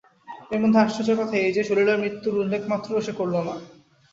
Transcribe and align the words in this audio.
এর 0.51 0.59
মধ্যে 0.61 0.79
আশ্চর্যের 0.79 1.19
কথা 1.19 1.35
এই 1.37 1.53
যে, 1.53 1.61
সলিলার 1.63 2.01
মৃত্যুর 2.03 2.41
উল্লেখমাত্রও 2.41 3.05
সে 3.05 3.13
করল 3.13 3.35
না। 3.47 3.55